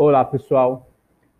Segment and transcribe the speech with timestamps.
[0.00, 0.88] Olá, pessoal.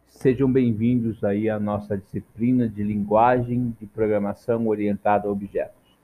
[0.08, 5.96] Sejam bem-vindos aí à nossa disciplina de linguagem de programação orientada a objetos.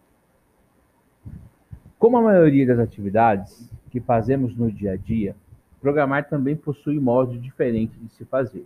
[1.98, 5.34] Como a maioria das atividades que fazemos no dia a dia,
[5.80, 8.64] programar também possui modos diferentes de se fazer.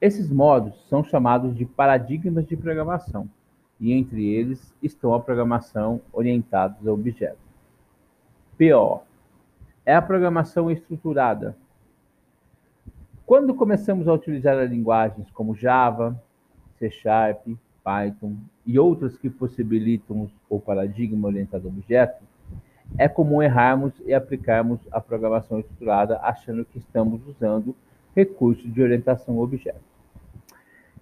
[0.00, 3.30] Esses modos são chamados de paradigmas de programação,
[3.78, 7.38] e entre eles estão a programação orientada a objetos.
[8.58, 9.02] PO
[9.86, 11.56] é a programação estruturada.
[13.30, 16.20] Quando começamos a utilizar linguagens como Java,
[16.80, 17.46] C Sharp,
[17.84, 18.34] Python
[18.66, 22.26] e outras que possibilitam o paradigma orientado a objetos,
[22.98, 27.72] é comum errarmos e aplicarmos a programação estruturada achando que estamos usando
[28.16, 29.80] recursos de orientação a objetos.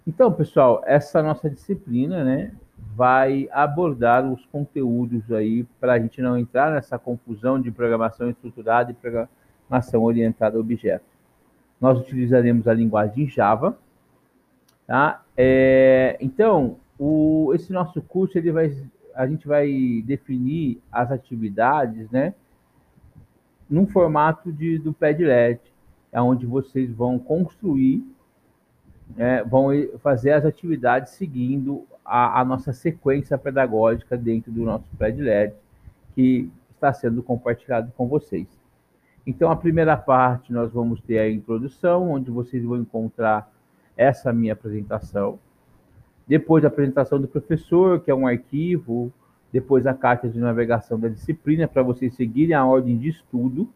[0.07, 2.53] Então, pessoal, essa nossa disciplina, né,
[2.95, 8.91] vai abordar os conteúdos aí para a gente não entrar nessa confusão de programação estruturada
[8.91, 11.18] e programação orientada a objetos.
[11.81, 13.79] Nós utilizaremos a linguagem Java,
[14.87, 15.23] tá?
[15.37, 18.75] É, então, o, esse nosso curso ele vai,
[19.15, 22.35] a gente vai definir as atividades, né,
[23.69, 25.61] num formato de, do Padlet,
[26.11, 28.03] é onde vocês vão construir,
[29.17, 35.55] é, vão fazer as atividades seguindo a, a, nossa sequência pedagógica dentro do nosso Padlet,
[36.15, 38.47] que está sendo compartilhado com vocês.
[39.29, 43.53] Então, a primeira parte nós vamos ter a introdução, onde vocês vão encontrar
[43.95, 45.39] essa minha apresentação.
[46.27, 49.13] Depois a apresentação do professor, que é um arquivo,
[49.53, 53.69] depois a carta de navegação da disciplina para vocês seguirem a ordem de estudo.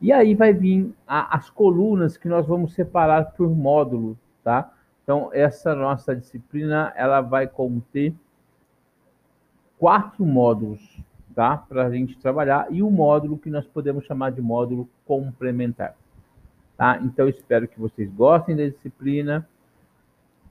[0.00, 4.72] E aí vai vir a, as colunas que nós vamos separar por módulo, tá?
[5.02, 8.14] Então essa nossa disciplina ela vai conter
[9.78, 10.97] quatro módulos,
[11.38, 11.56] tá?
[11.56, 15.94] Para a gente trabalhar e um módulo que nós podemos chamar de módulo complementar,
[16.76, 16.98] tá?
[17.00, 19.48] Então espero que vocês gostem da disciplina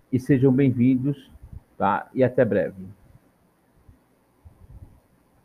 [0.10, 1.30] e sejam bem-vindos,
[1.78, 2.08] tá?
[2.14, 2.88] E até breve.